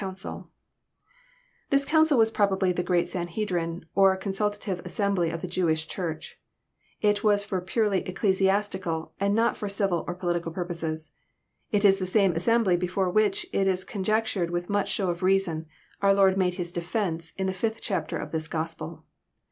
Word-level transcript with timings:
.councU,'] 0.01 0.47
This 1.69 1.85
council 1.85 2.17
was 2.17 2.31
probably 2.31 2.71
the 2.71 2.81
great 2.81 3.07
sanhedrim, 3.07 3.83
or 3.93 4.17
consultative 4.17 4.79
assembly 4.83 5.29
of 5.29 5.43
the 5.43 5.47
Jewish 5.47 5.87
Church. 5.87 6.39
It 7.01 7.23
was 7.23 7.43
for 7.43 7.61
purely 7.61 7.99
ecclesiastical, 8.07 9.13
and 9.19 9.35
not 9.35 9.55
for 9.55 9.69
civil 9.69 10.03
or 10.07 10.15
political 10.15 10.51
purposes. 10.51 11.11
It 11.69 11.85
is 11.85 11.99
the 11.99 12.07
same 12.07 12.31
assembly 12.31 12.77
before 12.77 13.11
which, 13.11 13.45
it 13.53 13.67
is 13.67 13.83
conjectured 13.83 14.49
with 14.49 14.71
much 14.71 14.89
show 14.89 15.11
of 15.11 15.21
reason, 15.21 15.67
our 16.01 16.15
Lord 16.15 16.35
made 16.35 16.55
His 16.55 16.71
defence, 16.71 17.33
in 17.37 17.45
the 17.45 17.53
fifth 17.53 17.79
chapter 17.79 18.17
of 18.17 18.31
this 18.31 18.47
gospel. 18.47 19.03